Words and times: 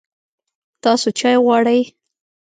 تاسو 0.83 1.07
چای 1.19 1.35
غواړئ؟ 1.43 1.79